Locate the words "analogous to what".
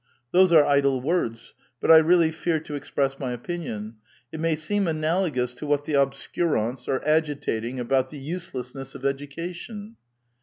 4.87-5.85